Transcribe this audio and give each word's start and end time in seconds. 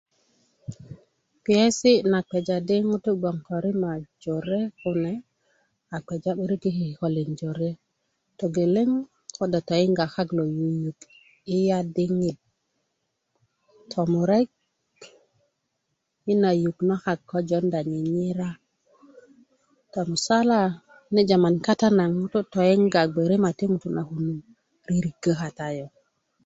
Kpiyesi 1.43 1.91
na 2.11 2.19
kpeja 2.27 2.57
di 2.67 2.75
ŋutu 2.89 3.11
bgoŋ 3.19 3.37
ko 3.47 3.55
rima 3.63 3.91
jore 4.21 4.59
kune 4.79 5.13
a 5.95 5.97
kpeja 6.05 6.31
'börik 6.35 6.63
i 6.69 6.71
kikölin 6.77 7.29
jore 7.39 7.69
togeleŋ 8.39 8.89
kodo 9.35 9.59
toyinga 9.67 10.05
kak 10.15 10.29
lo 10.37 10.45
yuyuk 10.57 10.99
iya 11.57 11.79
diŋit 11.95 12.39
tomurek 13.91 14.49
i 16.31 16.33
na 16.41 16.49
yuk 16.61 16.77
nak 16.89 17.29
jonda 17.49 17.79
ŋiŋira 17.91 18.49
tomusala 19.93 20.59
ne 21.13 21.21
jaman 21.29 21.55
kata 21.65 21.87
ŋutu 22.15 22.39
toyinga 22.53 23.01
bge 23.13 23.23
rima 23.29 23.49
ti 23.57 23.65
ŋutu 23.71 23.89
kune 24.09 24.33
ririgo 24.87 25.31
kata 25.41 25.67
yu 25.77 25.87